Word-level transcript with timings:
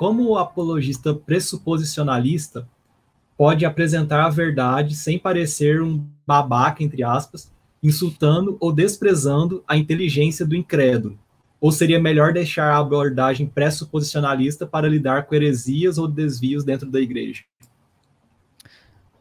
como 0.00 0.30
o 0.30 0.38
apologista 0.38 1.12
pressuposicionalista 1.12 2.66
pode 3.36 3.66
apresentar 3.66 4.24
a 4.24 4.30
verdade 4.30 4.96
sem 4.96 5.18
parecer 5.18 5.82
um 5.82 6.02
babaca, 6.26 6.82
entre 6.82 7.02
aspas, 7.02 7.52
insultando 7.82 8.56
ou 8.60 8.72
desprezando 8.72 9.62
a 9.68 9.76
inteligência 9.76 10.46
do 10.46 10.56
incrédulo? 10.56 11.18
Ou 11.60 11.70
seria 11.70 12.00
melhor 12.00 12.32
deixar 12.32 12.72
a 12.72 12.78
abordagem 12.78 13.46
pressuposicionalista 13.46 14.66
para 14.66 14.88
lidar 14.88 15.26
com 15.26 15.34
heresias 15.34 15.98
ou 15.98 16.08
desvios 16.08 16.64
dentro 16.64 16.90
da 16.90 16.98
igreja? 16.98 17.44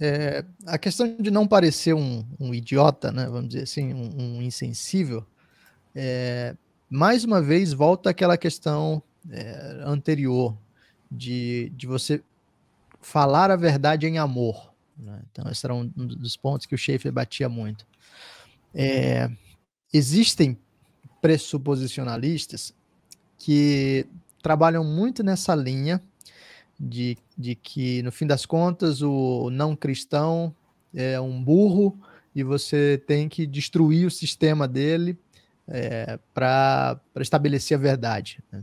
É, 0.00 0.42
a 0.64 0.78
questão 0.78 1.18
de 1.20 1.30
não 1.30 1.46
parecer 1.46 1.92
um, 1.92 2.24
um, 2.40 2.54
idiota, 2.54 3.12
né, 3.12 3.26
vamos 3.26 3.48
dizer 3.48 3.64
assim, 3.64 3.92
um, 3.92 4.38
um 4.38 4.42
insensível, 4.42 5.22
é, 5.94 6.56
mais 6.88 7.24
uma 7.24 7.42
vez 7.42 7.74
volta 7.74 8.08
àquela 8.08 8.38
questão 8.38 9.02
é, 9.30 9.82
anterior 9.84 10.56
de, 11.10 11.70
de 11.76 11.86
você 11.86 12.22
falar 13.00 13.50
a 13.50 13.56
verdade 13.56 14.06
em 14.06 14.18
amor. 14.18 14.72
Né? 14.96 15.22
Então, 15.30 15.50
esse 15.50 15.64
era 15.66 15.74
um 15.74 15.86
dos 15.86 16.36
pontos 16.36 16.66
que 16.66 16.74
o 16.74 16.78
Schaefer 16.78 17.12
batia 17.12 17.48
muito. 17.48 17.86
É, 18.74 19.30
existem 19.92 20.58
pressuposicionalistas 21.20 22.74
que 23.38 24.06
trabalham 24.42 24.84
muito 24.84 25.22
nessa 25.22 25.54
linha 25.54 26.02
de, 26.78 27.16
de 27.36 27.54
que, 27.54 28.02
no 28.02 28.10
fim 28.10 28.26
das 28.26 28.46
contas, 28.46 29.02
o 29.02 29.50
não 29.50 29.76
cristão 29.76 30.54
é 30.94 31.20
um 31.20 31.42
burro 31.42 31.98
e 32.34 32.42
você 32.42 33.02
tem 33.06 33.28
que 33.28 33.46
destruir 33.46 34.06
o 34.06 34.10
sistema 34.10 34.66
dele 34.66 35.18
é, 35.68 36.18
para 36.34 37.00
estabelecer 37.20 37.76
a 37.76 37.80
verdade. 37.80 38.42
Né? 38.50 38.62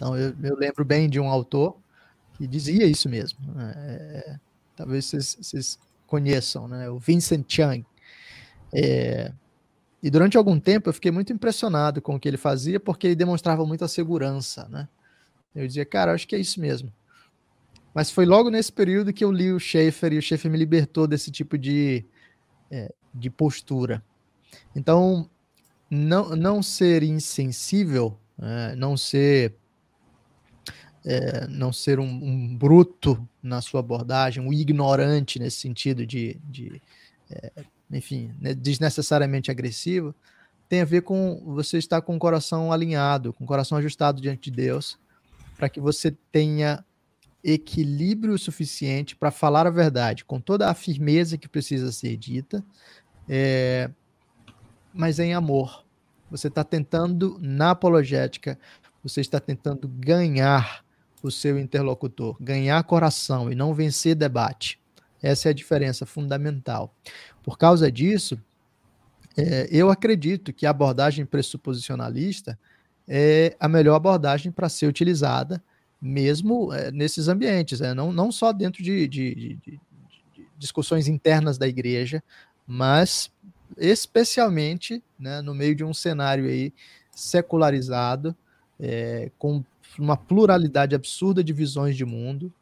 Então, 0.00 0.16
eu, 0.16 0.34
eu, 0.42 0.56
lembro 0.56 0.82
bem 0.82 1.10
de 1.10 1.20
um 1.20 1.28
autor 1.28 1.76
que 2.32 2.46
dizia 2.46 2.86
isso 2.86 3.06
mesmo. 3.06 3.38
Né? 3.52 3.74
É, 3.76 4.36
talvez 4.74 5.04
vocês, 5.04 5.78
conheçam, 6.06 6.66
né? 6.66 6.88
o 6.88 6.98
Vincent 6.98 7.44
Chang. 7.46 7.84
É, 8.72 9.30
e 10.02 10.08
durante 10.08 10.38
algum 10.38 10.58
tempo 10.58 10.88
eu 10.88 10.94
fiquei 10.94 11.10
muito 11.10 11.34
impressionado 11.34 12.00
com 12.00 12.14
o 12.14 12.18
que 12.18 12.26
ele 12.26 12.38
fazia, 12.38 12.80
porque 12.80 13.08
ele 13.08 13.14
demonstrava 13.14 13.66
muita 13.66 13.86
segurança, 13.86 14.66
né? 14.70 14.88
Eu 15.54 15.66
dizia, 15.66 15.84
cara, 15.84 16.14
acho 16.14 16.26
que 16.26 16.34
é 16.34 16.38
isso 16.38 16.58
mesmo. 16.58 16.90
Mas 17.92 18.10
foi 18.10 18.24
logo 18.24 18.48
nesse 18.48 18.72
período 18.72 19.12
que 19.12 19.22
eu 19.22 19.30
li 19.30 19.52
o 19.52 19.60
Schaefer 19.60 20.14
e 20.14 20.18
o 20.18 20.22
Schaefer 20.22 20.50
me 20.50 20.56
libertou 20.56 21.06
desse 21.06 21.30
tipo 21.30 21.58
de, 21.58 22.06
é, 22.70 22.90
de 23.14 23.28
postura. 23.28 24.02
Então, 24.74 25.28
não, 25.90 26.30
não 26.34 26.62
ser 26.62 27.02
insensível, 27.02 28.16
é, 28.40 28.74
não 28.74 28.96
ser 28.96 29.59
é, 31.04 31.46
não 31.46 31.72
ser 31.72 31.98
um, 31.98 32.04
um, 32.04 32.56
bruto 32.56 33.26
na 33.42 33.60
sua 33.60 33.80
abordagem, 33.80 34.42
um 34.42 34.52
ignorante 34.52 35.38
nesse 35.38 35.58
sentido 35.58 36.06
de, 36.06 36.38
de 36.48 36.80
é, 37.30 37.52
enfim, 37.90 38.32
né, 38.40 38.54
desnecessariamente 38.54 39.50
agressivo, 39.50 40.14
tem 40.68 40.80
a 40.80 40.84
ver 40.84 41.02
com 41.02 41.42
você 41.46 41.78
estar 41.78 42.00
com 42.02 42.14
o 42.14 42.18
coração 42.18 42.72
alinhado, 42.72 43.32
com 43.32 43.44
o 43.44 43.46
coração 43.46 43.78
ajustado 43.78 44.20
diante 44.20 44.50
de 44.50 44.56
Deus, 44.56 44.98
para 45.56 45.68
que 45.68 45.80
você 45.80 46.16
tenha 46.30 46.84
equilíbrio 47.42 48.38
suficiente 48.38 49.16
para 49.16 49.30
falar 49.30 49.66
a 49.66 49.70
verdade, 49.70 50.24
com 50.24 50.40
toda 50.40 50.68
a 50.68 50.74
firmeza 50.74 51.38
que 51.38 51.48
precisa 51.48 51.90
ser 51.90 52.16
dita, 52.16 52.64
é, 53.28 53.90
mas 54.92 55.18
em 55.18 55.34
amor. 55.34 55.84
Você 56.30 56.46
está 56.46 56.62
tentando, 56.62 57.38
na 57.40 57.72
apologética, 57.72 58.58
você 59.02 59.20
está 59.20 59.40
tentando 59.40 59.88
ganhar 59.88 60.84
o 61.22 61.30
seu 61.30 61.58
interlocutor, 61.58 62.36
ganhar 62.40 62.82
coração 62.84 63.50
e 63.50 63.54
não 63.54 63.74
vencer 63.74 64.14
debate. 64.14 64.80
Essa 65.22 65.48
é 65.48 65.50
a 65.50 65.54
diferença 65.54 66.06
fundamental. 66.06 66.94
Por 67.42 67.58
causa 67.58 67.90
disso, 67.90 68.40
é, 69.36 69.68
eu 69.70 69.90
acredito 69.90 70.52
que 70.52 70.66
a 70.66 70.70
abordagem 70.70 71.24
pressuposicionalista 71.26 72.58
é 73.06 73.56
a 73.58 73.68
melhor 73.68 73.96
abordagem 73.96 74.50
para 74.50 74.68
ser 74.68 74.86
utilizada, 74.86 75.62
mesmo 76.00 76.72
é, 76.72 76.90
nesses 76.90 77.28
ambientes, 77.28 77.80
é, 77.80 77.92
não, 77.92 78.12
não 78.12 78.32
só 78.32 78.52
dentro 78.52 78.82
de, 78.82 79.06
de, 79.06 79.34
de, 79.34 79.54
de, 79.56 79.80
discussões 80.56 81.08
internas 81.08 81.58
da 81.58 81.68
igreja, 81.68 82.22
mas 82.66 83.30
especialmente 83.76 85.02
né, 85.18 85.42
no 85.42 85.54
meio 85.54 85.74
de 85.74 85.84
um 85.84 85.92
cenário 85.92 86.46
aí 86.46 86.72
secularizado, 87.10 88.34
é, 88.78 89.30
com 89.38 89.62
uma 89.98 90.16
pluralidade 90.16 90.94
absurda 90.94 91.42
de 91.42 91.52
visões 91.52 91.96
de 91.96 92.04
mundo, 92.04 92.52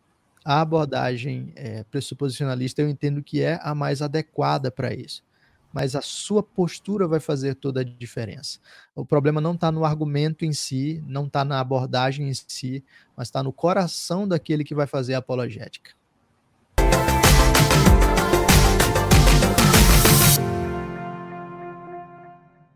a 0.44 0.60
abordagem 0.60 1.52
é, 1.56 1.84
pressuposicionalista 1.84 2.80
eu 2.80 2.88
entendo 2.88 3.22
que 3.22 3.42
é 3.42 3.58
a 3.62 3.74
mais 3.74 4.00
adequada 4.00 4.70
para 4.70 4.94
isso. 4.94 5.22
Mas 5.70 5.94
a 5.94 6.00
sua 6.00 6.42
postura 6.42 7.06
vai 7.06 7.20
fazer 7.20 7.54
toda 7.54 7.82
a 7.82 7.84
diferença. 7.84 8.58
O 8.94 9.04
problema 9.04 9.40
não 9.40 9.52
está 9.52 9.70
no 9.70 9.84
argumento 9.84 10.44
em 10.44 10.52
si, 10.52 11.04
não 11.06 11.26
está 11.26 11.44
na 11.44 11.60
abordagem 11.60 12.28
em 12.28 12.34
si, 12.34 12.82
mas 13.14 13.28
está 13.28 13.42
no 13.42 13.52
coração 13.52 14.26
daquele 14.26 14.64
que 14.64 14.74
vai 14.74 14.86
fazer 14.86 15.14
a 15.14 15.18
apologética. 15.18 15.97